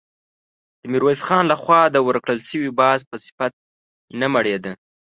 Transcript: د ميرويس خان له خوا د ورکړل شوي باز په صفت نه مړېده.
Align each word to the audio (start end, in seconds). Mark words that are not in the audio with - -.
د 0.81 0.83
ميرويس 0.91 1.21
خان 1.27 1.43
له 1.51 1.55
خوا 1.61 1.81
د 1.89 1.97
ورکړل 2.07 2.39
شوي 2.49 2.71
باز 2.79 2.99
په 3.09 3.15
صفت 3.25 3.53
نه 4.19 4.27
مړېده. 4.33 4.71